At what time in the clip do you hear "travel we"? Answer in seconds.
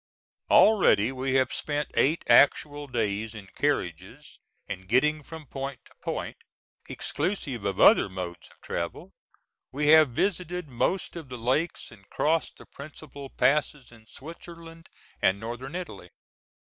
8.61-9.89